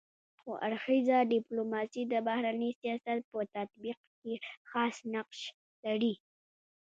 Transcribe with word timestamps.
څو 0.37 0.49
اړخیزه 0.65 1.17
ډيپلوماسي 1.33 2.01
د 2.11 2.13
بهرني 2.27 2.71
سیاست 2.81 3.19
په 3.31 3.39
تطبیق 3.55 3.97
کي 4.19 4.33
خاص 4.69 4.95
نقش 5.13 5.39
لري. 5.85 6.13